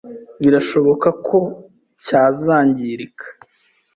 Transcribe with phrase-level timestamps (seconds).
[0.41, 1.39] birashoboka ko
[2.05, 3.25] cyazangirika